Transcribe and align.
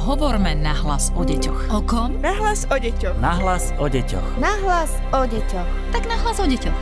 Hovorme 0.00 0.56
nahlas 0.56 1.12
o 1.12 1.20
deťoch. 1.20 1.76
O 1.76 1.84
kom? 1.84 2.16
Nahlas 2.24 2.64
o 2.72 2.76
deťoch. 2.80 3.20
Nahlas 3.20 3.68
o 3.76 3.84
deťoch. 3.84 4.40
Nahlas 4.40 4.96
o 5.12 5.28
deťoch. 5.28 5.68
Tak 5.92 6.08
nahlas 6.08 6.40
o 6.40 6.48
deťoch. 6.48 6.78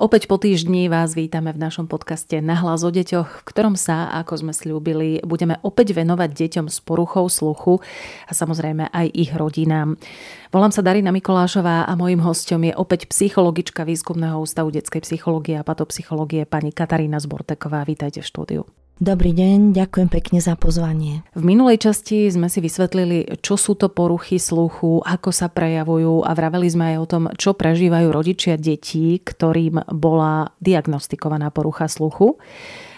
Opäť 0.00 0.24
po 0.24 0.40
týždni 0.40 0.88
vás 0.88 1.12
vítame 1.12 1.52
v 1.52 1.60
našom 1.60 1.84
podcaste 1.84 2.40
Nahlas 2.40 2.80
o 2.80 2.88
deťoch, 2.88 3.44
v 3.44 3.44
ktorom 3.44 3.76
sa, 3.76 4.08
ako 4.16 4.40
sme 4.40 4.52
slúbili, 4.56 5.20
budeme 5.20 5.60
opäť 5.60 5.92
venovať 5.92 6.32
deťom 6.32 6.66
s 6.72 6.80
poruchou 6.80 7.28
sluchu 7.28 7.84
a 8.24 8.32
samozrejme 8.32 8.88
aj 8.88 9.06
ich 9.12 9.36
rodinám. 9.36 10.00
Volám 10.48 10.72
sa 10.72 10.80
Darina 10.80 11.12
Mikolášová 11.12 11.84
a 11.84 11.92
mojím 11.92 12.24
hostom 12.24 12.64
je 12.64 12.72
opäť 12.72 13.04
psychologička 13.12 13.84
Výskumného 13.84 14.40
ústavu 14.40 14.72
detskej 14.72 15.04
psychológie 15.04 15.60
a 15.60 15.64
patopsychológie 15.64 16.48
pani 16.48 16.72
Katarína 16.72 17.20
Zborteková. 17.20 17.84
Vítajte 17.84 18.24
v 18.24 18.28
štúdiu. 18.32 18.85
Dobrý 18.96 19.36
deň, 19.36 19.76
ďakujem 19.76 20.08
pekne 20.08 20.40
za 20.40 20.56
pozvanie. 20.56 21.20
V 21.36 21.44
minulej 21.44 21.84
časti 21.84 22.32
sme 22.32 22.48
si 22.48 22.64
vysvetlili, 22.64 23.28
čo 23.44 23.60
sú 23.60 23.76
to 23.76 23.92
poruchy 23.92 24.40
sluchu, 24.40 25.04
ako 25.04 25.36
sa 25.36 25.52
prejavujú 25.52 26.24
a 26.24 26.32
vraveli 26.32 26.64
sme 26.64 26.96
aj 26.96 26.98
o 27.04 27.04
tom, 27.04 27.22
čo 27.36 27.52
prežívajú 27.52 28.08
rodičia 28.08 28.56
detí, 28.56 29.20
ktorým 29.20 29.84
bola 29.92 30.56
diagnostikovaná 30.64 31.52
porucha 31.52 31.92
sluchu. 31.92 32.40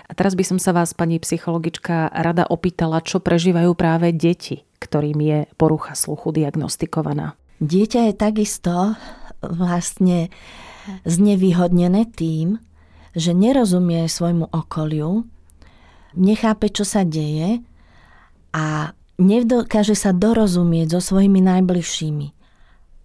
A 0.06 0.14
teraz 0.14 0.38
by 0.38 0.46
som 0.46 0.62
sa 0.62 0.70
vás, 0.70 0.94
pani 0.94 1.18
psychologička, 1.18 2.14
rada 2.14 2.46
opýtala, 2.46 3.02
čo 3.02 3.18
prežívajú 3.18 3.74
práve 3.74 4.14
deti, 4.14 4.62
ktorým 4.78 5.18
je 5.18 5.38
porucha 5.58 5.98
sluchu 5.98 6.30
diagnostikovaná. 6.30 7.34
Dieťa 7.58 8.06
je 8.06 8.14
takisto 8.14 8.94
vlastne 9.42 10.30
znevýhodnené 11.02 12.06
tým, 12.14 12.62
že 13.18 13.34
nerozumie 13.34 14.06
svojmu 14.06 14.54
okoliu, 14.54 15.26
nechápe, 16.18 16.68
čo 16.68 16.82
sa 16.82 17.06
deje 17.06 17.62
a 18.52 18.92
nedokáže 19.18 19.94
sa 19.94 20.10
dorozumieť 20.10 20.98
so 20.98 21.00
svojimi 21.00 21.38
najbližšími. 21.42 22.28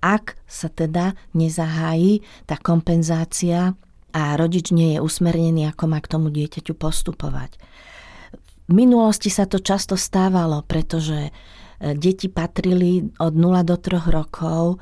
Ak 0.04 0.36
sa 0.44 0.68
teda 0.68 1.16
nezahájí 1.32 2.26
tá 2.44 2.60
kompenzácia 2.60 3.78
a 4.12 4.24
rodič 4.36 4.76
nie 4.76 4.98
je 4.98 5.00
usmernený, 5.00 5.72
ako 5.72 5.84
má 5.88 6.04
k 6.04 6.12
tomu 6.12 6.28
dieťaťu 6.30 6.76
postupovať. 6.76 7.56
V 8.68 8.74
minulosti 8.74 9.32
sa 9.32 9.48
to 9.48 9.60
často 9.60 9.96
stávalo, 9.96 10.64
pretože 10.64 11.30
e, 11.30 11.32
deti 11.96 12.28
patrili 12.32 13.12
od 13.20 13.34
0 13.36 13.64
do 13.64 13.76
3 13.76 14.08
rokov 14.12 14.80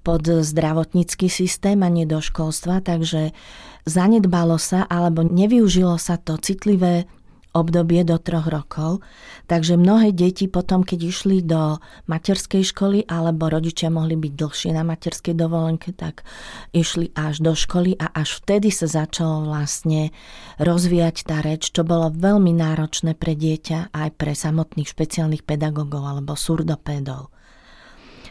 pod 0.00 0.24
zdravotnícky 0.24 1.28
systém 1.28 1.84
a 1.84 1.88
nie 1.92 2.08
do 2.08 2.24
školstva, 2.24 2.80
takže 2.80 3.36
zanedbalo 3.84 4.56
sa 4.56 4.88
alebo 4.88 5.20
nevyužilo 5.20 6.00
sa 6.00 6.16
to 6.16 6.40
citlivé 6.40 7.04
obdobie 7.50 8.06
do 8.06 8.14
troch 8.16 8.46
rokov, 8.46 9.02
takže 9.50 9.74
mnohé 9.74 10.14
deti 10.14 10.46
potom, 10.46 10.86
keď 10.86 11.00
išli 11.02 11.36
do 11.42 11.82
materskej 12.06 12.62
školy 12.62 12.98
alebo 13.10 13.50
rodičia 13.50 13.90
mohli 13.90 14.14
byť 14.14 14.32
dlhšie 14.38 14.70
na 14.70 14.86
materskej 14.86 15.34
dovolenke, 15.34 15.90
tak 15.90 16.22
išli 16.70 17.10
až 17.18 17.42
do 17.42 17.52
školy 17.58 17.98
a 17.98 18.10
až 18.14 18.38
vtedy 18.38 18.70
sa 18.70 18.86
začalo 18.86 19.50
vlastne 19.50 20.14
rozvíjať 20.62 21.16
tá 21.26 21.42
reč, 21.42 21.74
čo 21.74 21.82
bolo 21.82 22.14
veľmi 22.14 22.54
náročné 22.54 23.18
pre 23.18 23.34
dieťa 23.34 23.90
aj 23.90 24.08
pre 24.14 24.32
samotných 24.36 24.86
špeciálnych 24.86 25.42
pedagógov 25.42 26.06
alebo 26.06 26.38
surdopédov. 26.38 27.34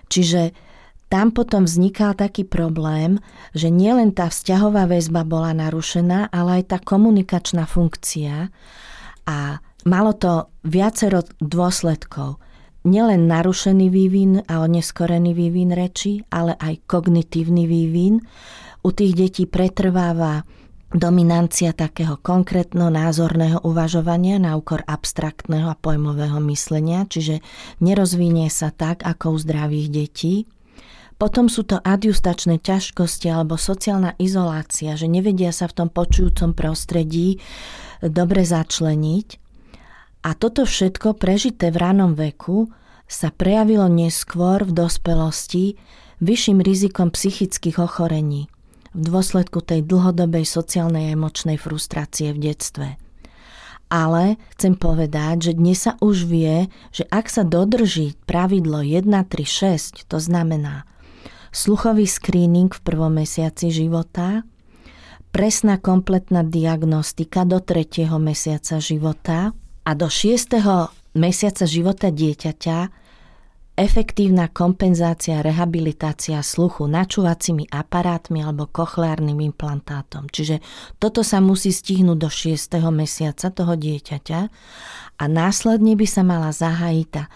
Čiže 0.10 0.56
tam 1.10 1.34
potom 1.34 1.66
vznikal 1.66 2.14
taký 2.14 2.46
problém, 2.46 3.18
že 3.58 3.74
nielen 3.74 4.14
tá 4.14 4.30
vzťahová 4.30 4.86
väzba 4.86 5.26
bola 5.26 5.58
narušená, 5.58 6.30
ale 6.30 6.62
aj 6.62 6.64
tá 6.70 6.78
komunikačná 6.78 7.66
funkcia 7.66 8.54
a 9.30 9.62
malo 9.86 10.18
to 10.18 10.50
viacero 10.66 11.22
dôsledkov. 11.38 12.42
Nielen 12.90 13.30
narušený 13.30 13.88
vývin 13.94 14.42
a 14.50 14.66
oneskorený 14.66 15.38
vývin 15.38 15.70
reči, 15.70 16.26
ale 16.34 16.58
aj 16.58 16.90
kognitívny 16.90 17.70
vývin. 17.70 18.24
U 18.82 18.90
tých 18.90 19.14
detí 19.14 19.44
pretrváva 19.46 20.42
dominancia 20.90 21.70
takého 21.76 22.18
konkrétno 22.18 22.90
názorného 22.90 23.62
uvažovania 23.62 24.42
na 24.42 24.58
úkor 24.58 24.82
abstraktného 24.90 25.70
a 25.70 25.78
pojmového 25.78 26.42
myslenia, 26.50 27.06
čiže 27.06 27.46
nerozvinie 27.78 28.50
sa 28.50 28.74
tak 28.74 29.06
ako 29.06 29.36
u 29.36 29.38
zdravých 29.38 29.88
detí. 29.94 30.36
Potom 31.20 31.52
sú 31.52 31.68
to 31.68 31.84
adjustačné 31.84 32.64
ťažkosti 32.64 33.28
alebo 33.28 33.60
sociálna 33.60 34.16
izolácia, 34.18 34.96
že 34.96 35.12
nevedia 35.12 35.52
sa 35.52 35.68
v 35.68 35.84
tom 35.84 35.90
počujúcom 35.92 36.56
prostredí 36.56 37.44
dobre 38.08 38.48
začleniť. 38.48 39.28
A 40.24 40.36
toto 40.36 40.68
všetko 40.68 41.16
prežité 41.16 41.72
v 41.72 41.80
ranom 41.80 42.16
veku 42.16 42.72
sa 43.10 43.34
prejavilo 43.34 43.88
neskôr 43.88 44.64
v 44.64 44.72
dospelosti 44.72 45.80
vyšším 46.20 46.60
rizikom 46.60 47.10
psychických 47.10 47.80
ochorení 47.80 48.52
v 48.92 49.02
dôsledku 49.06 49.62
tej 49.62 49.86
dlhodobej 49.86 50.44
sociálnej 50.44 51.12
a 51.12 51.16
emočnej 51.16 51.56
frustrácie 51.62 52.34
v 52.36 52.52
detstve. 52.52 52.88
Ale 53.90 54.38
chcem 54.54 54.78
povedať, 54.78 55.50
že 55.50 55.58
dnes 55.58 55.82
sa 55.82 55.98
už 55.98 56.30
vie, 56.30 56.70
že 56.94 57.10
ak 57.10 57.26
sa 57.26 57.42
dodrží 57.42 58.14
pravidlo 58.30 58.86
1, 58.86 59.10
3, 59.10 59.26
6, 60.06 60.06
to 60.06 60.18
znamená 60.22 60.86
sluchový 61.50 62.06
screening 62.06 62.70
v 62.70 62.82
prvom 62.86 63.18
mesiaci 63.18 63.74
života, 63.74 64.46
presná 65.30 65.78
kompletná 65.78 66.42
diagnostika 66.42 67.46
do 67.46 67.62
3. 67.62 68.10
mesiaca 68.18 68.82
života 68.82 69.54
a 69.86 69.92
do 69.94 70.10
6. 70.10 70.58
mesiaca 71.14 71.66
života 71.70 72.10
dieťaťa 72.10 72.78
efektívna 73.80 74.52
kompenzácia, 74.52 75.40
rehabilitácia 75.40 76.44
sluchu 76.44 76.84
načúvacími 76.92 77.72
aparátmi 77.72 78.44
alebo 78.44 78.68
kochleárnym 78.68 79.40
implantátom. 79.40 80.28
Čiže 80.28 80.60
toto 81.00 81.24
sa 81.24 81.40
musí 81.40 81.72
stihnúť 81.72 82.18
do 82.20 82.28
6. 82.28 82.76
mesiaca 82.92 83.48
toho 83.48 83.80
dieťaťa 83.80 84.40
a 85.16 85.24
následne 85.32 85.96
by 85.96 86.08
sa 86.10 86.28
mala 86.28 86.52
zahájiť 86.52 87.08
tá 87.08 87.32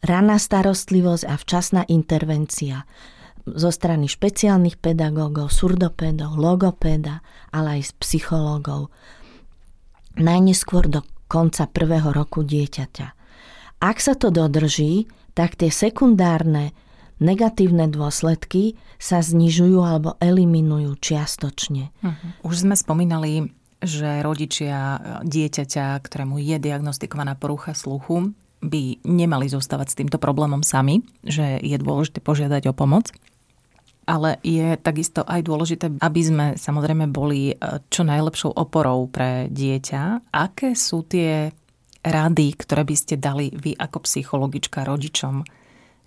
raná 0.00 0.40
starostlivosť 0.40 1.24
a 1.28 1.34
včasná 1.36 1.82
intervencia 1.90 2.88
zo 3.54 3.70
strany 3.72 4.10
špeciálnych 4.10 4.76
pedagógov, 4.82 5.54
surdopédov, 5.54 6.36
logopéda, 6.36 7.22
ale 7.54 7.80
aj 7.80 7.82
z 7.88 7.92
psychológov. 8.02 8.92
Najneskôr 10.18 10.90
do 10.90 11.06
konca 11.30 11.68
prvého 11.70 12.10
roku 12.10 12.42
dieťaťa. 12.42 13.06
Ak 13.78 14.02
sa 14.02 14.18
to 14.18 14.34
dodrží, 14.34 15.06
tak 15.38 15.54
tie 15.54 15.70
sekundárne 15.70 16.74
negatívne 17.22 17.86
dôsledky 17.86 18.74
sa 18.98 19.22
znižujú 19.22 19.78
alebo 19.78 20.18
eliminujú 20.18 20.98
čiastočne. 20.98 21.94
Uh-huh. 22.02 22.30
Už 22.42 22.66
sme 22.66 22.74
spomínali, 22.74 23.54
že 23.78 24.26
rodičia 24.26 24.98
dieťaťa, 25.22 26.02
ktorému 26.02 26.42
je 26.42 26.58
diagnostikovaná 26.58 27.38
porucha 27.38 27.78
sluchu, 27.78 28.34
by 28.58 28.98
nemali 29.06 29.46
zostávať 29.46 29.94
s 29.94 29.98
týmto 30.02 30.18
problémom 30.18 30.66
sami, 30.66 31.06
že 31.22 31.62
je 31.62 31.78
dôležité 31.78 32.18
požiadať 32.18 32.66
o 32.70 32.74
pomoc 32.74 33.14
ale 34.08 34.40
je 34.40 34.80
takisto 34.80 35.20
aj 35.20 35.44
dôležité, 35.44 35.92
aby 36.00 36.20
sme 36.24 36.46
samozrejme 36.56 37.12
boli 37.12 37.52
e, 37.52 37.54
čo 37.92 38.08
najlepšou 38.08 38.56
oporou 38.56 39.04
pre 39.12 39.52
dieťa. 39.52 40.32
Aké 40.32 40.72
sú 40.72 41.04
tie 41.04 41.52
rady, 42.00 42.56
ktoré 42.56 42.88
by 42.88 42.96
ste 42.96 43.20
dali 43.20 43.52
vy 43.52 43.76
ako 43.76 44.08
psychologička 44.08 44.88
rodičom 44.88 45.44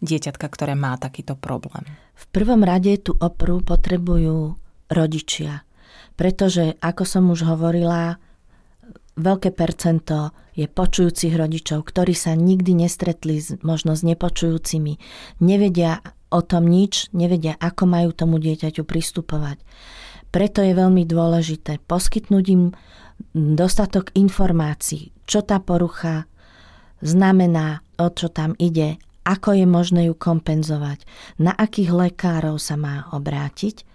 dieťatka, 0.01 0.50
ktoré 0.50 0.73
má 0.73 0.97
takýto 0.97 1.38
problém? 1.38 1.85
V 2.17 2.25
prvom 2.34 2.66
rade 2.66 2.97
tú 2.97 3.13
oporu 3.22 3.61
potrebujú 3.61 4.57
rodičia, 4.90 5.61
pretože, 6.17 6.73
ako 6.81 7.03
som 7.06 7.29
už 7.29 7.45
hovorila, 7.45 8.17
veľké 9.17 9.53
percento 9.53 10.34
je 10.58 10.67
počujúcich 10.67 11.31
rodičov, 11.37 11.87
ktorí 11.87 12.11
sa 12.17 12.35
nikdy 12.35 12.75
nestretli 12.75 13.40
s, 13.40 13.55
možno 13.64 13.96
s 13.96 14.03
nepočujúcimi, 14.03 14.99
nevedia 15.40 16.03
o 16.31 16.39
tom 16.41 16.72
nič, 16.72 17.11
nevedia, 17.11 17.59
ako 17.59 17.83
majú 17.85 18.09
tomu 18.16 18.39
dieťaťu 18.39 18.87
pristupovať. 18.87 19.59
Preto 20.31 20.63
je 20.63 20.72
veľmi 20.72 21.03
dôležité 21.03 21.83
poskytnúť 21.83 22.45
im 22.55 22.72
dostatok 23.35 24.16
informácií, 24.16 25.11
čo 25.28 25.43
tá 25.43 25.59
porucha 25.59 26.25
znamená, 27.03 27.83
o 27.99 28.07
čo 28.09 28.31
tam 28.31 28.55
ide, 28.57 28.97
ako 29.28 29.53
je 29.53 29.66
možné 29.69 30.01
ju 30.09 30.16
kompenzovať, 30.17 31.05
na 31.37 31.53
akých 31.53 31.93
lekárov 31.93 32.57
sa 32.57 32.79
má 32.79 33.05
obrátiť 33.13 33.85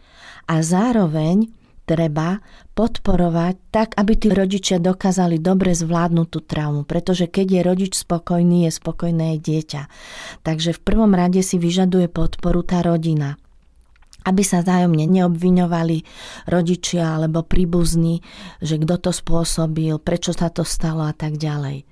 a 0.47 0.63
zároveň 0.63 1.51
treba 1.87 2.43
podporovať 2.75 3.55
tak, 3.71 3.89
aby 3.95 4.13
tí 4.19 4.29
rodičia 4.35 4.83
dokázali 4.83 5.39
dobre 5.39 5.73
zvládnuť 5.73 6.27
tú 6.29 6.43
traumu, 6.43 6.83
pretože 6.83 7.31
keď 7.31 7.47
je 7.47 7.61
rodič 7.63 7.93
spokojný, 7.95 8.67
je 8.67 8.75
spokojné 8.75 9.39
aj 9.39 9.39
dieťa. 9.47 9.83
Takže 10.43 10.75
v 10.75 10.81
prvom 10.83 11.15
rade 11.15 11.41
si 11.47 11.57
vyžaduje 11.57 12.11
podporu 12.11 12.67
tá 12.67 12.83
rodina. 12.83 13.39
aby 14.27 14.43
sa 14.43 14.67
zájomne 14.67 15.07
neobviňovali 15.07 15.99
rodičia 16.51 17.15
alebo 17.15 17.47
príbuzní, 17.47 18.27
že 18.59 18.83
kto 18.83 18.99
to 18.99 19.11
spôsobil, 19.15 20.03
prečo 20.03 20.35
sa 20.35 20.51
to 20.51 20.67
stalo 20.67 21.07
a 21.07 21.15
tak 21.15 21.39
ďalej. 21.39 21.87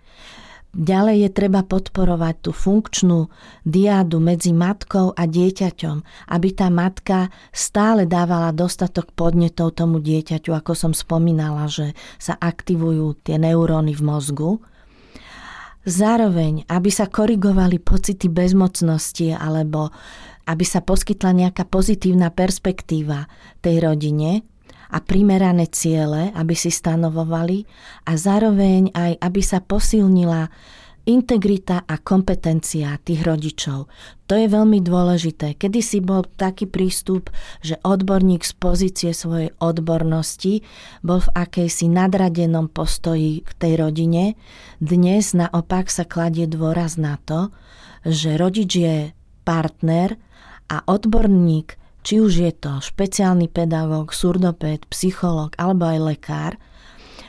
Ďalej 0.75 1.17
je 1.23 1.31
treba 1.31 1.63
podporovať 1.63 2.35
tú 2.43 2.51
funkčnú 2.51 3.31
diádu 3.63 4.19
medzi 4.19 4.51
matkou 4.51 5.15
a 5.15 5.23
dieťaťom, 5.23 5.97
aby 6.35 6.49
tá 6.51 6.67
matka 6.67 7.31
stále 7.55 8.11
dávala 8.11 8.51
dostatok 8.51 9.15
podnetov 9.15 9.79
tomu 9.79 10.03
dieťaťu, 10.03 10.51
ako 10.51 10.75
som 10.75 10.91
spomínala, 10.91 11.71
že 11.71 11.95
sa 12.19 12.35
aktivujú 12.35 13.23
tie 13.23 13.39
neuróny 13.39 13.95
v 13.95 14.03
mozgu. 14.03 14.51
Zároveň, 15.87 16.67
aby 16.67 16.91
sa 16.91 17.07
korigovali 17.07 17.79
pocity 17.79 18.27
bezmocnosti 18.27 19.31
alebo 19.31 19.95
aby 20.51 20.65
sa 20.67 20.83
poskytla 20.83 21.31
nejaká 21.33 21.71
pozitívna 21.71 22.35
perspektíva 22.35 23.31
tej 23.63 23.79
rodine 23.79 24.43
a 24.95 24.99
primerané 25.03 25.67
ciele, 25.67 26.31
aby 26.39 26.55
si 26.55 26.71
stanovovali 26.71 27.67
a 28.07 28.15
zároveň 28.15 28.95
aj, 28.95 29.19
aby 29.19 29.41
sa 29.43 29.59
posilnila 29.59 30.47
integrita 31.05 31.85
a 31.85 32.01
kompetencia 32.01 32.97
tých 33.05 33.29
rodičov. 33.29 33.93
To 34.25 34.35
je 34.41 34.49
veľmi 34.49 34.81
dôležité. 34.81 35.53
Kedy 35.61 35.81
si 35.85 35.99
bol 36.01 36.25
taký 36.25 36.65
prístup, 36.65 37.29
že 37.61 37.77
odborník 37.85 38.41
z 38.41 38.53
pozície 38.57 39.11
svojej 39.13 39.53
odbornosti 39.61 40.65
bol 41.05 41.21
v 41.21 41.33
akejsi 41.37 41.93
nadradenom 41.93 42.73
postoji 42.73 43.45
k 43.45 43.51
tej 43.53 43.73
rodine. 43.85 44.41
Dnes 44.81 45.37
naopak 45.37 45.93
sa 45.93 46.09
kladie 46.09 46.49
dôraz 46.49 46.97
na 46.97 47.21
to, 47.29 47.53
že 48.09 48.41
rodič 48.41 48.71
je 48.73 48.97
partner 49.45 50.17
a 50.73 50.81
odborník, 50.89 51.77
či 52.05 52.21
už 52.21 52.33
je 52.45 52.53
to 52.53 52.85
špeciálny 52.85 53.49
pedagóg, 53.49 54.13
surdopéd, 54.13 54.85
psychológ 54.93 55.57
alebo 55.57 55.89
aj 55.89 55.99
lekár, 56.05 56.53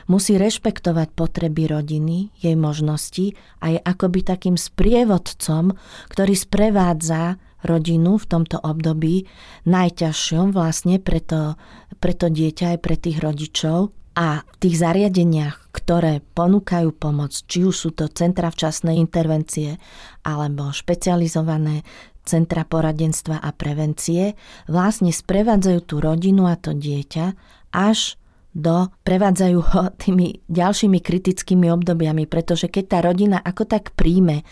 musí 0.06 0.38
rešpektovať 0.38 1.16
potreby 1.16 1.72
rodiny, 1.72 2.30
jej 2.38 2.54
možnosti 2.54 3.34
a 3.58 3.74
je 3.74 3.78
akoby 3.82 4.22
takým 4.22 4.54
sprievodcom, 4.54 5.74
ktorý 6.12 6.34
sprevádza 6.36 7.40
rodinu 7.66 8.20
v 8.20 8.26
tomto 8.30 8.62
období 8.62 9.26
najťažšom 9.66 10.54
vlastne 10.54 11.02
pre 11.02 11.18
to, 11.18 11.58
pre 11.98 12.14
to 12.14 12.30
dieťa 12.30 12.76
aj 12.76 12.78
pre 12.78 12.96
tých 13.00 13.18
rodičov. 13.18 13.90
A 14.16 14.40
v 14.40 14.56
tých 14.64 14.80
zariadeniach, 14.80 15.76
ktoré 15.76 16.24
ponúkajú 16.32 16.88
pomoc, 16.96 17.36
či 17.36 17.68
už 17.68 17.76
sú 17.76 17.90
to 17.92 18.08
centra 18.08 18.48
včasnej 18.48 18.96
intervencie 18.96 19.76
alebo 20.24 20.72
špecializované 20.72 21.84
Centra 22.26 22.66
poradenstva 22.66 23.38
a 23.38 23.54
prevencie 23.54 24.34
vlastne 24.66 25.14
sprevádzajú 25.14 25.80
tú 25.86 26.02
rodinu 26.02 26.50
a 26.50 26.58
to 26.58 26.74
dieťa 26.74 27.38
až 27.70 28.18
do, 28.56 28.90
prevádzajú 29.06 29.58
ho 29.62 29.82
tými 30.02 30.42
ďalšími 30.50 30.98
kritickými 30.98 31.70
obdobiami, 31.70 32.26
pretože 32.26 32.66
keď 32.66 32.84
tá 32.90 32.98
rodina 33.06 33.38
ako 33.38 33.68
tak 33.68 33.94
príjme 33.94 34.42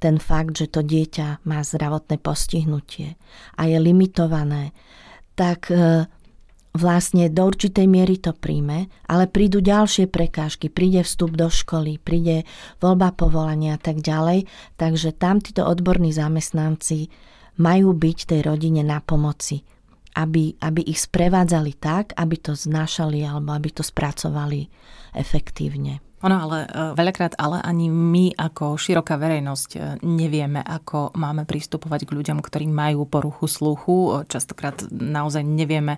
ten 0.00 0.16
fakt, 0.16 0.56
že 0.56 0.72
to 0.72 0.80
dieťa 0.80 1.44
má 1.44 1.60
zdravotné 1.60 2.16
postihnutie 2.24 3.20
a 3.60 3.68
je 3.68 3.76
limitované, 3.76 4.72
tak 5.36 5.68
e, 5.68 6.08
vlastne 6.70 7.26
do 7.26 7.50
určitej 7.50 7.86
miery 7.90 8.18
to 8.18 8.30
príjme, 8.30 8.86
ale 9.10 9.26
prídu 9.26 9.58
ďalšie 9.58 10.06
prekážky, 10.06 10.70
príde 10.70 11.02
vstup 11.02 11.34
do 11.34 11.50
školy, 11.50 11.98
príde 11.98 12.46
voľba 12.78 13.10
povolania 13.10 13.74
a 13.74 13.82
tak 13.82 13.98
ďalej, 13.98 14.46
takže 14.78 15.10
tam 15.10 15.42
títo 15.42 15.66
odborní 15.66 16.14
zamestnanci 16.14 17.10
majú 17.58 17.90
byť 17.92 18.18
tej 18.30 18.40
rodine 18.46 18.86
na 18.86 19.02
pomoci, 19.02 19.66
aby, 20.14 20.54
aby 20.62 20.80
ich 20.86 21.02
sprevádzali 21.02 21.72
tak, 21.76 22.14
aby 22.14 22.36
to 22.38 22.54
znášali 22.54 23.20
alebo 23.26 23.50
aby 23.50 23.68
to 23.74 23.82
spracovali 23.82 24.70
efektívne. 25.14 25.98
Ono 26.20 26.36
ale 26.36 26.68
e, 26.68 26.92
veľakrát 26.92 27.32
ale 27.40 27.64
ani 27.64 27.88
my 27.88 28.36
ako 28.36 28.76
široká 28.76 29.16
verejnosť 29.16 29.70
e, 29.72 29.78
nevieme, 30.04 30.60
ako 30.60 31.16
máme 31.16 31.48
pristupovať 31.48 32.04
k 32.04 32.12
ľuďom, 32.12 32.44
ktorí 32.44 32.68
majú 32.68 33.08
poruchu 33.08 33.48
sluchu. 33.48 34.28
Častokrát 34.28 34.84
naozaj 34.92 35.40
nevieme, 35.40 35.96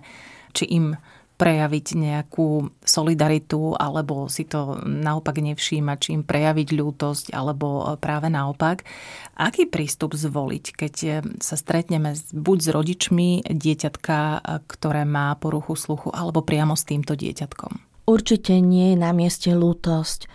či 0.53 0.65
im 0.69 0.95
prejaviť 1.33 1.87
nejakú 1.97 2.71
solidaritu 2.85 3.73
alebo 3.75 4.29
si 4.29 4.45
to 4.45 4.77
naopak 4.85 5.41
nevšímať, 5.41 5.97
či 5.97 6.09
im 6.13 6.23
prejaviť 6.23 6.69
ľútosť 6.77 7.25
alebo 7.33 7.97
práve 7.97 8.29
naopak. 8.29 8.85
Aký 9.33 9.65
prístup 9.65 10.13
zvoliť, 10.13 10.65
keď 10.77 10.93
sa 11.41 11.55
stretneme 11.57 12.13
buď 12.31 12.57
s 12.61 12.69
rodičmi 12.69 13.29
dieťatka, 13.49 14.45
ktoré 14.69 15.09
má 15.09 15.33
poruchu 15.35 15.73
sluchu, 15.73 16.13
alebo 16.13 16.45
priamo 16.45 16.77
s 16.77 16.85
týmto 16.85 17.17
dieťatkom? 17.17 18.05
Určite 18.05 18.53
nie 18.61 18.93
je 18.93 18.97
na 19.01 19.11
mieste 19.11 19.51
lútosť. 19.57 20.29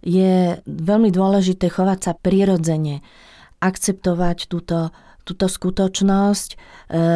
Je 0.00 0.56
veľmi 0.64 1.12
dôležité 1.12 1.68
chovať 1.68 1.98
sa 2.00 2.12
prirodzene, 2.16 3.04
akceptovať 3.60 4.48
túto 4.48 4.88
túto 5.30 5.46
skutočnosť. 5.46 6.50
E, 6.50 6.56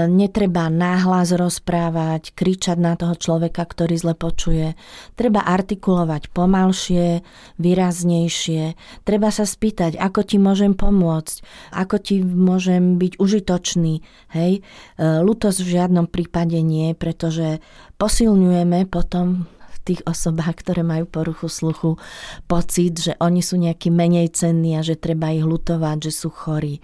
netreba 0.07 0.71
náhlas 0.71 1.35
rozprávať, 1.35 2.31
kričať 2.31 2.79
na 2.79 2.95
toho 2.95 3.19
človeka, 3.19 3.67
ktorý 3.67 3.99
zle 3.99 4.15
počuje. 4.15 4.79
Treba 5.19 5.43
artikulovať 5.43 6.31
pomalšie, 6.31 7.27
výraznejšie. 7.59 8.79
Treba 9.03 9.35
sa 9.35 9.43
spýtať, 9.43 9.99
ako 9.99 10.21
ti 10.23 10.39
môžem 10.39 10.79
pomôcť, 10.79 11.43
ako 11.75 11.97
ti 11.99 12.23
môžem 12.23 13.03
byť 13.03 13.19
užitočný. 13.19 14.07
Hej? 14.31 14.63
E, 14.95 15.03
lutosť 15.19 15.59
v 15.67 15.73
žiadnom 15.75 16.07
prípade 16.07 16.63
nie, 16.63 16.95
pretože 16.95 17.59
posilňujeme 17.99 18.87
potom 18.87 19.51
tých 19.85 20.01
osobách, 20.09 20.65
ktoré 20.65 20.81
majú 20.81 21.05
poruchu 21.05 21.53
sluchu, 21.53 22.01
pocit, 22.49 22.97
že 22.97 23.13
oni 23.21 23.45
sú 23.45 23.61
nejaký 23.61 23.93
menej 23.93 24.33
cenní 24.33 24.81
a 24.81 24.83
že 24.83 24.97
treba 24.97 25.31
ich 25.31 25.45
lutovať, 25.45 26.09
že 26.09 26.13
sú 26.25 26.33
chorí. 26.33 26.81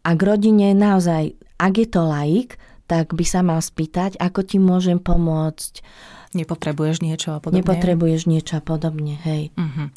A 0.00 0.10
k 0.16 0.20
rodine 0.24 0.72
naozaj, 0.72 1.36
ak 1.60 1.72
je 1.76 1.88
to 1.88 2.02
laik, 2.04 2.56
tak 2.90 3.14
by 3.14 3.22
sa 3.22 3.44
mal 3.46 3.62
spýtať, 3.62 4.18
ako 4.18 4.40
ti 4.42 4.58
môžem 4.58 4.98
pomôcť. 4.98 5.84
Nepotrebuješ 6.30 7.02
niečo 7.02 7.34
a 7.34 7.42
podobne? 7.42 7.62
Nepotrebuješ 7.62 8.30
niečo 8.30 8.58
a 8.58 8.62
podobne, 8.62 9.18
hej. 9.26 9.50
Uh-huh. 9.58 9.90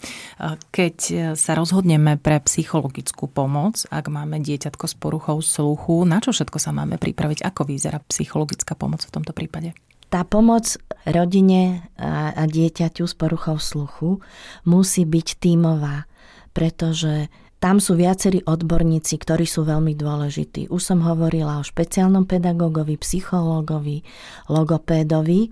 Keď 0.73 0.97
sa 1.37 1.51
rozhodneme 1.53 2.17
pre 2.17 2.41
psychologickú 2.41 3.29
pomoc, 3.29 3.85
ak 3.93 4.09
máme 4.09 4.41
dieťatko 4.41 4.85
s 4.89 4.97
poruchou 4.97 5.45
sluchu, 5.45 6.05
na 6.09 6.17
čo 6.21 6.33
všetko 6.33 6.57
sa 6.57 6.73
máme 6.73 6.97
pripraviť? 6.97 7.45
Ako 7.45 7.69
vyzerá 7.69 8.01
psychologická 8.09 8.73
pomoc 8.73 9.05
v 9.05 9.13
tomto 9.13 9.29
prípade? 9.29 9.77
Tá 10.09 10.25
pomoc 10.25 10.77
rodine 11.05 11.89
a 11.97 12.45
dieťaťu 12.45 13.05
s 13.05 13.13
poruchou 13.17 13.57
sluchu 13.61 14.21
musí 14.65 15.05
byť 15.05 15.27
tímová, 15.37 16.05
pretože 16.53 17.29
tam 17.63 17.79
sú 17.79 17.95
viacerí 17.95 18.43
odborníci, 18.43 19.15
ktorí 19.23 19.47
sú 19.47 19.63
veľmi 19.63 19.95
dôležití. 19.95 20.67
Už 20.67 20.83
som 20.83 20.99
hovorila 20.99 21.63
o 21.63 21.63
špeciálnom 21.63 22.27
pedagógovi, 22.27 22.99
psychológovi, 22.99 24.03
logopédovi, 24.51 25.47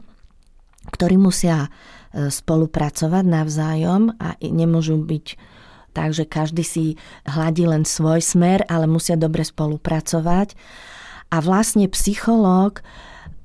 ktorí 0.92 1.16
musia 1.16 1.72
e, 2.12 2.28
spolupracovať 2.28 3.24
navzájom 3.24 4.12
a 4.20 4.36
nemôžu 4.44 5.00
byť 5.00 5.26
tak, 5.96 6.12
že 6.12 6.28
každý 6.28 6.68
si 6.68 6.86
hladí 7.24 7.64
len 7.64 7.88
svoj 7.88 8.20
smer, 8.20 8.68
ale 8.68 8.92
musia 8.92 9.16
dobre 9.16 9.48
spolupracovať. 9.48 10.60
A 11.32 11.40
vlastne 11.40 11.88
psychológ 11.88 12.84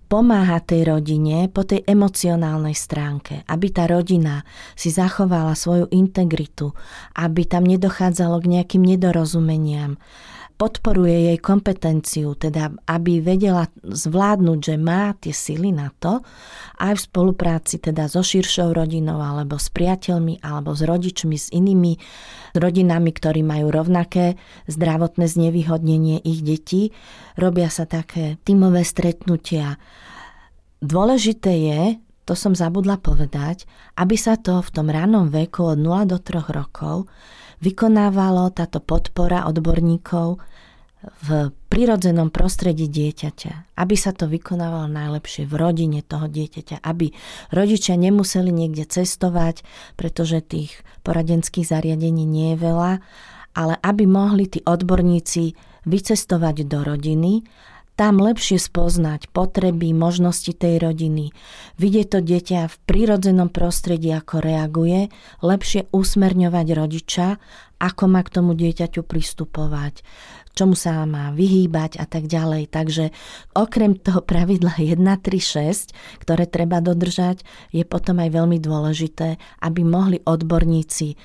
pomáha 0.07 0.63
tej 0.63 0.87
rodine 0.87 1.51
po 1.51 1.67
tej 1.67 1.83
emocionálnej 1.83 2.75
stránke, 2.75 3.43
aby 3.51 3.67
tá 3.75 3.91
rodina 3.91 4.47
si 4.79 4.95
zachovala 4.95 5.59
svoju 5.59 5.91
integritu, 5.91 6.73
aby 7.19 7.43
tam 7.47 7.67
nedochádzalo 7.67 8.39
k 8.43 8.51
nejakým 8.59 8.83
nedorozumeniam. 8.87 9.99
Podporuje 10.57 11.29
jej 11.29 11.39
kompetenciu, 11.39 12.33
teda 12.33 12.73
aby 12.89 13.21
vedela 13.21 13.69
zvládnuť, 13.85 14.59
že 14.65 14.75
má 14.81 15.13
tie 15.21 15.29
sily 15.29 15.69
na 15.69 15.93
to, 16.01 16.25
aj 16.81 16.97
v 16.97 17.05
spolupráci 17.13 17.77
teda 17.77 18.09
so 18.09 18.25
širšou 18.25 18.73
rodinou, 18.73 19.21
alebo 19.21 19.61
s 19.61 19.69
priateľmi, 19.69 20.41
alebo 20.41 20.73
s 20.73 20.81
rodičmi, 20.81 21.37
s 21.37 21.53
inými 21.53 22.01
rodinami, 22.57 23.11
ktorí 23.13 23.45
majú 23.45 23.69
rovnaké 23.69 24.41
zdravotné 24.65 25.29
znevýhodnenie 25.29 26.25
ich 26.25 26.41
detí. 26.41 26.97
Robia 27.37 27.69
sa 27.69 27.85
také 27.85 28.41
tímové 28.49 28.81
stretnutia. 28.81 29.77
Dôležité 30.81 31.53
je, 31.53 31.81
to 32.25 32.33
som 32.33 32.57
zabudla 32.57 32.97
povedať, 32.97 33.69
aby 34.01 34.17
sa 34.17 34.41
to 34.41 34.65
v 34.65 34.73
tom 34.73 34.89
ranom 34.89 35.29
veku 35.29 35.77
od 35.77 35.79
0 35.79 36.09
do 36.09 36.17
3 36.17 36.49
rokov 36.49 37.07
vykonávalo 37.61 38.53
táto 38.53 38.83
podpora 38.83 39.49
odborníkov 39.49 40.41
v 41.07 41.55
prirodzenom 41.71 42.33
prostredí 42.33 42.89
dieťaťa, 42.89 43.79
aby 43.79 43.95
sa 43.95 44.11
to 44.17 44.27
vykonávalo 44.27 44.91
najlepšie 44.91 45.47
v 45.47 45.55
rodine 45.55 46.01
toho 46.03 46.27
dieťaťa, 46.27 46.83
aby 46.83 47.13
rodičia 47.53 47.95
nemuseli 47.95 48.51
niekde 48.51 48.89
cestovať, 48.89 49.63
pretože 49.95 50.43
tých 50.43 50.83
poradenských 51.07 51.69
zariadení 51.69 52.25
nie 52.27 52.57
je 52.57 52.59
veľa, 52.65 52.93
ale 53.55 53.75
aby 53.81 54.05
mohli 54.09 54.51
tí 54.51 54.61
odborníci 54.65 55.55
vycestovať 55.87 56.67
do 56.67 56.83
rodiny 56.83 57.47
tam 57.97 58.21
lepšie 58.21 58.61
spoznať 58.61 59.33
potreby, 59.33 59.97
možnosti 59.97 60.53
tej 60.53 60.79
rodiny, 60.85 61.33
vidieť 61.81 62.07
to 62.13 62.19
dieťa 62.21 62.69
v 62.69 62.77
prírodzenom 62.85 63.49
prostredí, 63.49 64.13
ako 64.13 64.45
reaguje, 64.45 65.09
lepšie 65.41 65.89
usmerňovať 65.91 66.67
rodiča, 66.77 67.27
ako 67.81 68.05
má 68.09 68.21
k 68.21 68.33
tomu 68.37 68.53
dieťaťu 68.53 69.01
pristupovať, 69.01 70.05
čomu 70.53 70.77
sa 70.77 71.09
má 71.09 71.33
vyhýbať 71.33 71.97
a 71.97 72.05
tak 72.05 72.29
ďalej. 72.29 72.69
Takže 72.69 73.05
okrem 73.57 73.97
toho 73.97 74.21
pravidla 74.21 74.77
1, 74.77 75.01
3, 75.01 75.25
6, 75.25 76.21
ktoré 76.21 76.45
treba 76.45 76.85
dodržať, 76.85 77.45
je 77.73 77.85
potom 77.89 78.21
aj 78.21 78.29
veľmi 78.29 78.61
dôležité, 78.61 79.41
aby 79.65 79.81
mohli 79.85 80.21
odborníci 80.21 81.17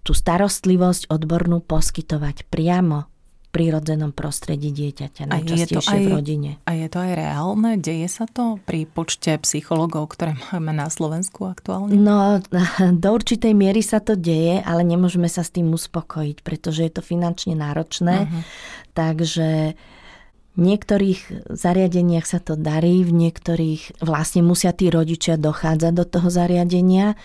tú 0.00 0.12
starostlivosť 0.16 1.12
odbornú 1.12 1.60
poskytovať 1.60 2.48
priamo 2.48 3.19
prírodzenom 3.50 4.14
prostredí 4.14 4.70
dieťaťa, 4.70 5.26
najčastejšie 5.26 5.98
aj, 5.98 6.02
v 6.06 6.08
rodine. 6.08 6.50
A 6.70 6.78
je 6.78 6.86
to 6.86 7.02
aj 7.02 7.12
reálne? 7.18 7.70
Deje 7.82 8.06
sa 8.06 8.30
to 8.30 8.62
pri 8.62 8.86
počte 8.86 9.34
psychologov, 9.42 10.14
ktoré 10.14 10.38
máme 10.54 10.70
na 10.70 10.86
Slovensku 10.86 11.50
aktuálne? 11.50 11.98
No, 11.98 12.38
do 13.02 13.08
určitej 13.10 13.50
miery 13.50 13.82
sa 13.82 13.98
to 13.98 14.14
deje, 14.14 14.62
ale 14.62 14.86
nemôžeme 14.86 15.26
sa 15.26 15.42
s 15.42 15.50
tým 15.50 15.66
uspokojiť, 15.74 16.46
pretože 16.46 16.86
je 16.86 16.92
to 16.94 17.02
finančne 17.02 17.58
náročné. 17.58 18.30
Uh-huh. 18.30 18.42
Takže 18.94 19.74
v 20.54 20.60
niektorých 20.60 21.50
zariadeniach 21.50 22.26
sa 22.26 22.38
to 22.38 22.54
darí, 22.54 23.02
v 23.02 23.14
niektorých 23.14 24.02
vlastne 24.02 24.46
musia 24.46 24.70
tí 24.70 24.90
rodičia 24.94 25.38
dochádzať 25.38 25.92
do 25.94 26.04
toho 26.06 26.28
zariadenia, 26.30 27.18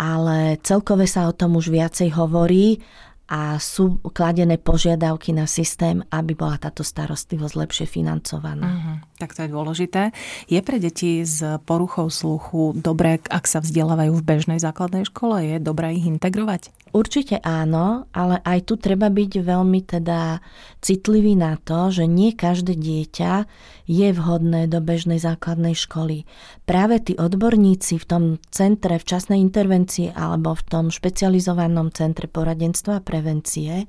ale 0.00 0.56
celkové 0.64 1.04
sa 1.04 1.28
o 1.28 1.36
tom 1.36 1.60
už 1.60 1.68
viacej 1.68 2.16
hovorí 2.16 2.80
a 3.30 3.62
sú 3.62 4.02
kladené 4.10 4.58
požiadavky 4.58 5.30
na 5.30 5.46
systém, 5.46 6.02
aby 6.10 6.34
bola 6.34 6.58
táto 6.58 6.82
starostlivosť 6.82 7.54
lepšie 7.54 7.86
financovaná. 7.86 8.66
Uh-huh. 8.66 8.96
Tak 9.22 9.38
to 9.38 9.46
je 9.46 9.54
dôležité. 9.54 10.02
Je 10.50 10.58
pre 10.58 10.82
deti 10.82 11.22
s 11.22 11.38
poruchou 11.62 12.10
sluchu 12.10 12.74
dobré, 12.74 13.22
ak 13.30 13.46
sa 13.46 13.62
vzdelávajú 13.62 14.18
v 14.18 14.26
bežnej 14.26 14.58
základnej 14.58 15.06
škole? 15.06 15.46
Je 15.46 15.62
dobré 15.62 15.94
ich 15.94 16.10
integrovať? 16.10 16.74
Určite 16.90 17.38
áno, 17.46 18.10
ale 18.10 18.42
aj 18.42 18.66
tu 18.66 18.74
treba 18.74 19.06
byť 19.14 19.46
veľmi 19.46 19.80
teda 19.86 20.42
citlivý 20.82 21.38
na 21.38 21.54
to, 21.54 21.94
že 21.94 22.10
nie 22.10 22.34
každé 22.34 22.74
dieťa 22.74 23.46
je 23.86 24.08
vhodné 24.10 24.66
do 24.66 24.82
bežnej 24.82 25.22
základnej 25.22 25.78
školy. 25.78 26.26
Práve 26.66 26.98
tí 26.98 27.14
odborníci 27.14 27.94
v 28.02 28.08
tom 28.10 28.22
centre 28.50 28.98
včasnej 28.98 29.38
intervencie 29.38 30.10
alebo 30.10 30.58
v 30.58 30.66
tom 30.66 30.84
špecializovanom 30.90 31.94
centre 31.94 32.26
poradenstva 32.26 32.98
a 32.98 33.04
prevencie 33.20 33.84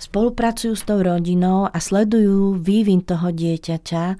spolupracujú 0.00 0.72
s 0.72 0.88
tou 0.88 1.04
rodinou 1.04 1.68
a 1.68 1.76
sledujú 1.76 2.56
vývin 2.56 3.04
toho 3.04 3.28
dieťaťa 3.28 4.16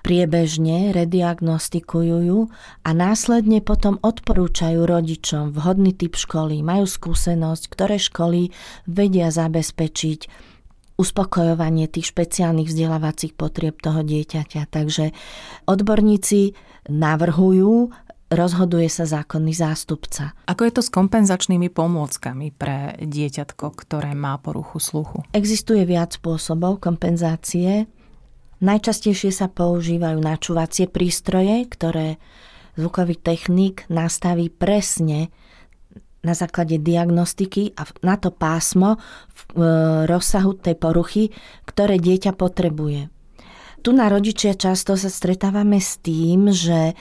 priebežne 0.00 0.94
rediagnostikujú 0.96 2.16
ju 2.24 2.40
a 2.86 2.90
následne 2.94 3.60
potom 3.60 4.00
odporúčajú 4.00 4.86
rodičom 4.86 5.52
vhodný 5.52 5.92
typ 5.92 6.14
školy, 6.14 6.62
majú 6.62 6.86
skúsenosť, 6.88 7.64
ktoré 7.66 7.98
školy 7.98 8.54
vedia 8.86 9.28
zabezpečiť 9.34 10.20
uspokojovanie 10.96 11.90
tých 11.92 12.14
špeciálnych 12.14 12.72
vzdelávacích 12.72 13.36
potrieb 13.36 13.76
toho 13.82 14.00
dieťaťa. 14.00 14.70
Takže 14.70 15.12
odborníci 15.68 16.56
navrhujú 16.88 17.92
rozhoduje 18.30 18.90
sa 18.90 19.06
zákonný 19.06 19.54
zástupca. 19.54 20.34
Ako 20.50 20.66
je 20.66 20.72
to 20.74 20.82
s 20.82 20.90
kompenzačnými 20.90 21.70
pomôckami 21.70 22.50
pre 22.50 22.98
dieťatko, 22.98 23.64
ktoré 23.86 24.18
má 24.18 24.34
poruchu 24.42 24.82
sluchu? 24.82 25.22
Existuje 25.30 25.86
viac 25.86 26.18
spôsobov 26.18 26.82
kompenzácie. 26.82 27.86
Najčastejšie 28.58 29.30
sa 29.30 29.46
používajú 29.46 30.18
načúvacie 30.18 30.90
prístroje, 30.90 31.68
ktoré 31.70 32.18
zvukový 32.74 33.16
technik 33.16 33.86
nastaví 33.86 34.50
presne 34.50 35.30
na 36.26 36.34
základe 36.34 36.82
diagnostiky 36.82 37.78
a 37.78 37.86
na 38.02 38.18
to 38.18 38.34
pásmo 38.34 38.98
v 39.30 39.40
e, 39.54 39.60
rozsahu 40.10 40.58
tej 40.58 40.74
poruchy, 40.74 41.30
ktoré 41.62 42.02
dieťa 42.02 42.34
potrebuje. 42.34 43.06
Tu 43.86 43.94
na 43.94 44.10
rodičia 44.10 44.58
často 44.58 44.98
sa 44.98 45.06
stretávame 45.06 45.78
s 45.78 46.02
tým, 46.02 46.50
že 46.50 46.98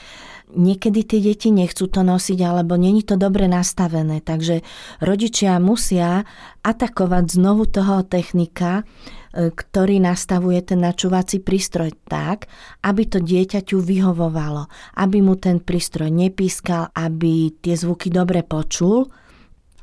niekedy 0.56 1.04
tie 1.04 1.20
deti 1.22 1.52
nechcú 1.52 1.86
to 1.92 2.02
nosiť 2.02 2.40
alebo 2.42 2.80
není 2.80 3.04
to 3.04 3.20
dobre 3.20 3.46
nastavené. 3.46 4.24
Takže 4.24 4.64
rodičia 5.04 5.60
musia 5.60 6.24
atakovať 6.64 7.38
znovu 7.38 7.70
toho 7.70 8.02
technika, 8.08 8.82
e, 8.82 9.54
ktorý 9.54 10.02
nastavuje 10.02 10.64
ten 10.64 10.82
načúvací 10.82 11.44
prístroj 11.44 11.94
tak, 12.08 12.50
aby 12.82 13.04
to 13.06 13.22
dieťaťu 13.22 13.78
vyhovovalo, 13.78 14.72
aby 14.98 15.22
mu 15.22 15.38
ten 15.38 15.62
prístroj 15.62 16.10
nepískal, 16.10 16.90
aby 16.96 17.54
tie 17.62 17.76
zvuky 17.78 18.10
dobre 18.10 18.42
počul. 18.42 19.12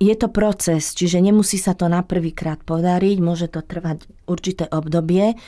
Je 0.02 0.18
to 0.18 0.34
proces, 0.34 0.98
čiže 0.98 1.22
nemusí 1.22 1.62
sa 1.62 1.78
to 1.78 1.86
na 1.86 2.02
prvýkrát 2.02 2.58
podariť, 2.66 3.22
môže 3.22 3.46
to 3.46 3.62
trvať 3.62 4.02
určité 4.26 4.66
obdobie, 4.66 5.38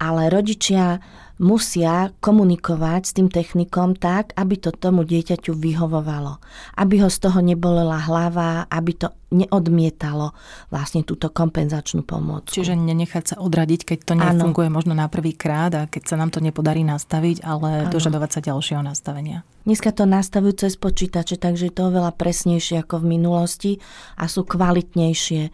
ale 0.00 0.32
rodičia 0.32 1.04
musia 1.38 2.10
komunikovať 2.18 3.02
s 3.06 3.12
tým 3.14 3.30
technikom 3.30 3.94
tak, 3.94 4.34
aby 4.34 4.58
to 4.58 4.74
tomu 4.74 5.06
dieťaťu 5.06 5.54
vyhovovalo. 5.54 6.42
Aby 6.74 7.06
ho 7.06 7.08
z 7.10 7.18
toho 7.22 7.38
nebolela 7.38 7.98
hlava, 8.04 8.66
aby 8.66 8.92
to 8.98 9.08
neodmietalo 9.28 10.32
vlastne 10.72 11.04
túto 11.04 11.28
kompenzačnú 11.28 12.00
pomoc. 12.02 12.48
Čiže 12.48 12.74
nenechať 12.74 13.24
sa 13.32 13.36
odradiť, 13.36 13.80
keď 13.84 13.98
to 14.02 14.14
nefunguje 14.16 14.68
ano. 14.72 14.76
možno 14.80 14.92
na 14.96 15.06
prvý 15.06 15.36
krát 15.36 15.72
a 15.76 15.82
keď 15.84 16.02
sa 16.08 16.16
nám 16.16 16.32
to 16.32 16.40
nepodarí 16.40 16.80
nastaviť, 16.82 17.44
ale 17.44 17.86
ano. 17.86 17.92
dožadovať 17.92 18.30
sa 18.32 18.40
ďalšieho 18.40 18.82
nastavenia. 18.82 19.44
Dneska 19.68 19.92
to 19.92 20.08
nastavujú 20.08 20.64
cez 20.64 20.80
počítače, 20.80 21.36
takže 21.36 21.68
je 21.68 21.74
to 21.76 21.92
oveľa 21.92 22.16
presnejšie 22.16 22.80
ako 22.80 23.04
v 23.04 23.20
minulosti 23.20 23.72
a 24.16 24.24
sú 24.24 24.48
kvalitnejšie 24.48 25.52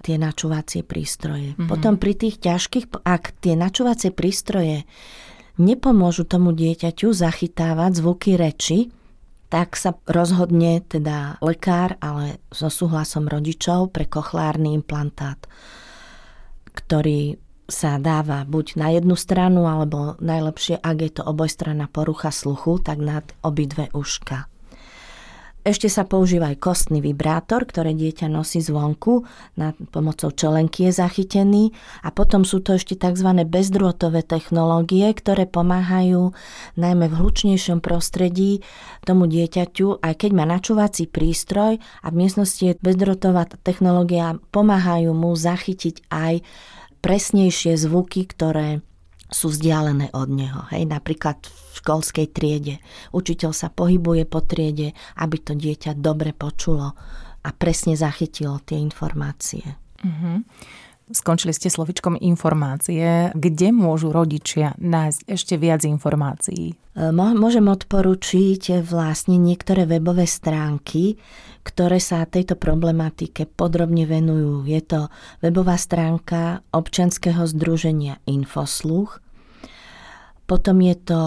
tie 0.00 0.16
načúvacie 0.16 0.80
prístroje. 0.82 1.54
Mm-hmm. 1.54 1.68
Potom 1.68 2.00
pri 2.00 2.16
tých 2.16 2.40
ťažkých, 2.40 3.04
ak 3.04 3.36
tie 3.44 3.54
načúvacie 3.54 4.10
prístroje 4.10 4.88
nepomôžu 5.60 6.24
tomu 6.24 6.56
dieťaťu 6.56 7.12
zachytávať 7.12 8.00
zvuky 8.00 8.40
reči, 8.40 8.88
tak 9.50 9.74
sa 9.74 9.98
rozhodne 10.06 10.80
teda 10.86 11.42
lekár, 11.42 11.98
ale 11.98 12.38
so 12.54 12.70
súhlasom 12.70 13.26
rodičov 13.26 13.90
pre 13.90 14.06
kochlárny 14.06 14.78
implantát, 14.78 15.42
ktorý 16.70 17.34
sa 17.66 17.98
dáva 18.02 18.46
buď 18.46 18.78
na 18.78 18.94
jednu 18.94 19.14
stranu, 19.14 19.66
alebo 19.66 20.18
najlepšie, 20.18 20.78
ak 20.82 20.96
je 21.02 21.10
to 21.18 21.22
obojstranná 21.22 21.86
porucha 21.90 22.34
sluchu, 22.34 22.82
tak 22.82 22.98
nad 22.98 23.26
obidve 23.42 23.90
uška. 23.94 24.50
Ešte 25.70 25.86
sa 25.86 26.02
používa 26.02 26.50
aj 26.50 26.58
kostný 26.58 26.98
vibrátor, 26.98 27.62
ktoré 27.62 27.94
dieťa 27.94 28.26
nosí 28.26 28.58
zvonku, 28.58 29.22
na 29.54 29.70
pomocou 29.94 30.34
čelenky 30.34 30.90
je 30.90 30.98
zachytený 30.98 31.70
a 32.02 32.10
potom 32.10 32.42
sú 32.42 32.58
to 32.58 32.74
ešte 32.74 32.98
tzv. 32.98 33.46
bezdrôtové 33.46 34.26
technológie, 34.26 35.06
ktoré 35.14 35.46
pomáhajú 35.46 36.34
najmä 36.74 37.06
v 37.06 37.14
hlučnejšom 37.22 37.78
prostredí 37.86 38.66
tomu 39.06 39.30
dieťaťu, 39.30 40.02
aj 40.02 40.14
keď 40.18 40.30
má 40.34 40.42
načúvací 40.42 41.06
prístroj 41.06 41.78
a 41.78 42.06
v 42.10 42.18
miestnosti 42.18 42.66
je 42.66 42.74
bezdrôtová 42.74 43.46
technológia, 43.62 44.42
pomáhajú 44.50 45.14
mu 45.14 45.38
zachytiť 45.38 46.10
aj 46.10 46.42
presnejšie 46.98 47.78
zvuky, 47.78 48.26
ktoré 48.26 48.82
sú 49.30 49.54
vzdialené 49.54 50.10
od 50.12 50.28
neho. 50.28 50.66
Hej, 50.74 50.90
napríklad 50.90 51.38
v 51.46 51.74
školskej 51.80 52.26
triede. 52.34 52.82
Učiteľ 53.14 53.50
sa 53.54 53.70
pohybuje 53.70 54.26
po 54.26 54.42
triede, 54.42 54.92
aby 55.22 55.36
to 55.40 55.54
dieťa 55.54 55.96
dobre 55.96 56.34
počulo 56.34 56.92
a 57.40 57.48
presne 57.56 57.96
zachytilo 57.96 58.60
tie 58.66 58.76
informácie. 58.76 59.64
Uh-huh. 60.00 60.44
Skončili 61.10 61.50
ste 61.50 61.66
slovičkom 61.66 62.14
informácie. 62.22 63.34
Kde 63.34 63.68
môžu 63.74 64.14
rodičia 64.14 64.78
nájsť 64.78 65.20
ešte 65.26 65.54
viac 65.58 65.82
informácií? 65.82 66.74
E, 66.74 66.74
môžem 67.10 67.66
odporučiť 67.66 68.86
vlastne 68.86 69.34
niektoré 69.34 69.90
webové 69.90 70.30
stránky, 70.30 71.18
ktoré 71.66 71.98
sa 71.98 72.22
tejto 72.30 72.54
problematike 72.54 73.50
podrobne 73.50 74.06
venujú. 74.06 74.62
Je 74.70 74.80
to 74.86 75.00
webová 75.42 75.74
stránka 75.74 76.62
občanského 76.70 77.42
združenia 77.42 78.22
Infosluch, 78.30 79.18
potom 80.46 80.82
je 80.82 80.94
to 80.94 81.20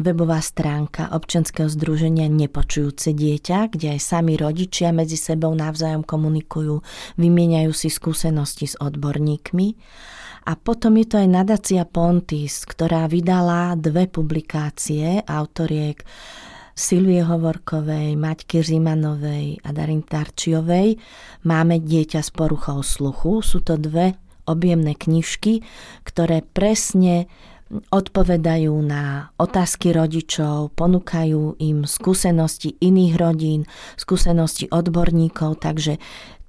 webová 0.00 0.40
stránka 0.40 1.12
občanského 1.12 1.68
združenia 1.68 2.30
Nepočujúce 2.30 3.12
dieťa, 3.12 3.72
kde 3.72 3.96
aj 3.96 4.00
sami 4.00 4.40
rodičia 4.40 4.90
medzi 4.90 5.20
sebou 5.20 5.52
navzájom 5.52 6.04
komunikujú, 6.04 6.80
vymieňajú 7.20 7.72
si 7.76 7.88
skúsenosti 7.92 8.72
s 8.72 8.76
odborníkmi. 8.80 9.68
A 10.42 10.58
potom 10.58 10.98
je 10.98 11.06
to 11.06 11.16
aj 11.22 11.28
nadácia 11.30 11.86
Pontis, 11.86 12.66
ktorá 12.66 13.06
vydala 13.06 13.78
dve 13.78 14.10
publikácie 14.10 15.22
autoriek 15.22 16.02
Silvie 16.72 17.22
Hovorkovej, 17.22 18.16
Maťky 18.18 18.64
Zimanovej 18.64 19.62
a 19.62 19.70
Darin 19.70 20.02
Tarčiovej. 20.02 20.98
Máme 21.46 21.78
dieťa 21.78 22.24
s 22.24 22.32
poruchou 22.32 22.82
sluchu. 22.82 23.44
Sú 23.44 23.62
to 23.62 23.78
dve 23.78 24.18
objemné 24.48 24.98
knižky, 24.98 25.62
ktoré 26.02 26.42
presne 26.42 27.30
odpovedajú 27.72 28.74
na 28.84 29.32
otázky 29.40 29.96
rodičov, 29.96 30.76
ponúkajú 30.76 31.56
im 31.56 31.88
skúsenosti 31.88 32.76
iných 32.76 33.14
rodín, 33.16 33.60
skúsenosti 33.96 34.68
odborníkov, 34.68 35.64
takže 35.64 35.96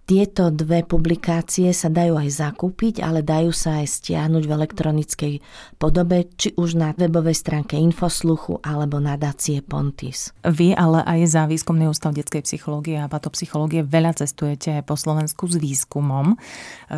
tieto 0.03 0.51
dve 0.51 0.83
publikácie 0.83 1.71
sa 1.71 1.87
dajú 1.87 2.19
aj 2.19 2.27
zakúpiť, 2.27 2.99
ale 2.99 3.23
dajú 3.23 3.55
sa 3.55 3.79
aj 3.79 3.87
stiahnuť 3.87 4.43
v 4.43 4.51
elektronickej 4.51 5.33
podobe, 5.79 6.27
či 6.35 6.51
už 6.59 6.75
na 6.75 6.91
webovej 6.91 7.39
stránke 7.39 7.79
Infosluchu 7.79 8.59
alebo 8.59 8.99
nadácie 8.99 9.63
Pontis. 9.63 10.35
Vy 10.43 10.75
ale 10.75 11.07
aj 11.07 11.19
za 11.31 11.47
výskumný 11.47 11.87
ústav 11.87 12.11
detskej 12.11 12.43
psychológie 12.43 12.99
a 12.99 13.07
patopsychológie 13.07 13.87
veľa 13.87 14.19
cestujete 14.19 14.83
po 14.83 14.99
Slovensku 14.99 15.47
s 15.47 15.55
výskumom. 15.55 16.35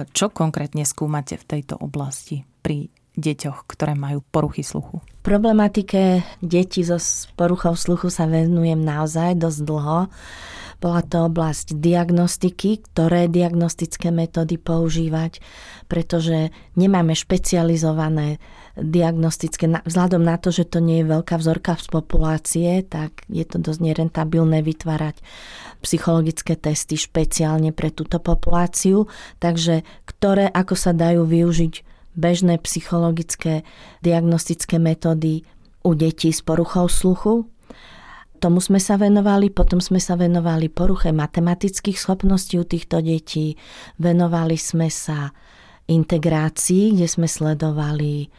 Čo 0.10 0.34
konkrétne 0.34 0.82
skúmate 0.82 1.38
v 1.38 1.46
tejto 1.46 1.78
oblasti 1.78 2.42
pri 2.66 2.90
deťoch, 3.18 3.66
ktoré 3.68 3.96
majú 3.98 4.22
poruchy 4.30 4.62
sluchu? 4.62 5.02
Problematike 5.26 6.22
detí 6.46 6.86
so 6.86 7.02
poruchou 7.34 7.74
sluchu 7.74 8.14
sa 8.14 8.30
venujem 8.30 8.78
naozaj 8.78 9.40
dosť 9.42 9.60
dlho. 9.66 10.00
Bola 10.84 11.02
to 11.02 11.26
oblasť 11.26 11.80
diagnostiky, 11.82 12.84
ktoré 12.84 13.32
diagnostické 13.32 14.12
metódy 14.12 14.60
používať, 14.60 15.42
pretože 15.90 16.54
nemáme 16.78 17.16
špecializované 17.16 18.38
diagnostické, 18.76 19.72
vzhľadom 19.72 20.20
na 20.20 20.36
to, 20.36 20.52
že 20.52 20.68
to 20.68 20.84
nie 20.84 21.02
je 21.02 21.10
veľká 21.10 21.40
vzorka 21.40 21.80
z 21.80 21.88
populácie, 21.88 22.70
tak 22.84 23.24
je 23.32 23.48
to 23.48 23.58
dosť 23.58 23.82
nerentabilné 23.82 24.60
vytvárať 24.62 25.24
psychologické 25.80 26.60
testy 26.60 27.00
špeciálne 27.00 27.72
pre 27.72 27.90
túto 27.90 28.20
populáciu, 28.20 29.08
takže 29.40 29.88
ktoré 30.04 30.52
ako 30.52 30.76
sa 30.76 30.92
dajú 30.92 31.24
využiť 31.24 31.85
bežné 32.16 32.58
psychologické 32.64 33.68
diagnostické 34.02 34.80
metódy 34.80 35.44
u 35.86 35.92
detí 35.94 36.34
s 36.34 36.42
poruchou 36.42 36.90
sluchu, 36.90 37.48
Tomu 38.36 38.60
sme 38.60 38.84
sa 38.84 39.00
venovali, 39.00 39.48
potom 39.48 39.80
sme 39.80 39.98
sa 39.98 40.20
venovali 40.20 40.68
poruche 40.68 41.10
matematických 41.16 41.96
schopností 41.96 42.60
u 42.60 42.68
týchto 42.68 43.00
detí, 43.00 43.56
venovali 43.96 44.60
sme 44.60 44.92
sa 44.92 45.32
integrácii, 45.88 46.94
kde 46.94 47.08
sme 47.08 47.26
sledovali 47.32 48.30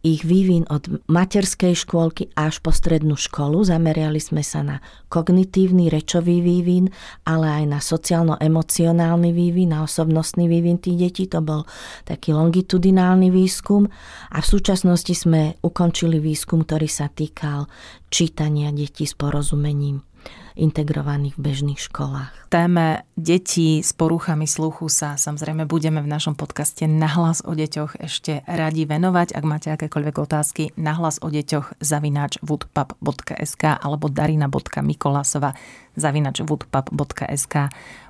ich 0.00 0.24
vývin 0.24 0.64
od 0.72 1.04
materskej 1.08 1.76
škôlky 1.76 2.32
až 2.32 2.64
po 2.64 2.72
strednú 2.72 3.20
školu. 3.20 3.60
Zameriali 3.64 4.16
sme 4.16 4.40
sa 4.40 4.64
na 4.64 4.76
kognitívny, 5.12 5.92
rečový 5.92 6.40
vývin, 6.40 6.88
ale 7.28 7.62
aj 7.62 7.64
na 7.68 7.80
sociálno-emocionálny 7.84 9.30
vývin, 9.30 9.76
na 9.76 9.84
osobnostný 9.84 10.48
vývin 10.48 10.80
tých 10.80 10.96
detí. 10.96 11.24
To 11.28 11.44
bol 11.44 11.68
taký 12.08 12.32
longitudinálny 12.32 13.28
výskum 13.28 13.86
a 14.32 14.38
v 14.40 14.46
súčasnosti 14.46 15.12
sme 15.12 15.60
ukončili 15.60 16.16
výskum, 16.16 16.64
ktorý 16.64 16.88
sa 16.88 17.12
týkal 17.12 17.68
čítania 18.08 18.72
detí 18.72 19.04
s 19.04 19.12
porozumením 19.14 20.09
integrovaných 20.58 21.38
v 21.38 21.40
bežných 21.40 21.80
školách. 21.80 22.52
Téme 22.52 23.06
detí 23.14 23.80
s 23.80 23.94
poruchami 23.94 24.44
sluchu 24.44 24.90
sa 24.90 25.14
samozrejme 25.14 25.64
budeme 25.64 26.02
v 26.02 26.10
našom 26.10 26.34
podcaste 26.34 26.84
Nahlas 26.90 27.40
o 27.46 27.54
deťoch 27.54 28.02
ešte 28.02 28.42
radi 28.44 28.84
venovať. 28.84 29.32
Ak 29.32 29.44
máte 29.46 29.70
akékoľvek 29.70 30.16
otázky, 30.18 30.62
nahlas 30.74 31.22
o 31.22 31.30
deťoch 31.30 31.78
zavináč 31.78 32.42
woodpub.sk 32.42 33.62
alebo 33.78 34.10
darina.mikolasova 34.10 35.54
zavinač 35.94 36.42
woodpub.sk 36.42 37.54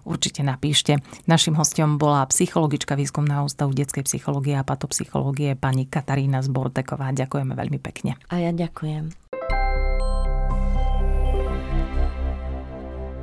určite 0.08 0.40
napíšte. 0.40 0.98
Našim 1.28 1.54
hostom 1.54 2.00
bola 2.00 2.24
psychologička 2.26 2.96
výskumného 2.96 3.46
ústavu 3.46 3.76
detskej 3.76 4.08
psychológie 4.08 4.56
a 4.56 4.66
patopsychológie 4.66 5.54
pani 5.54 5.84
Katarína 5.84 6.40
Zborteková. 6.40 7.12
Ďakujeme 7.12 7.52
veľmi 7.52 7.78
pekne. 7.78 8.16
A 8.32 8.40
ja 8.40 8.50
ďakujem. 8.50 9.29